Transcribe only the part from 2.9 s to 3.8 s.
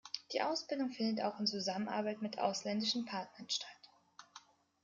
Partnern statt.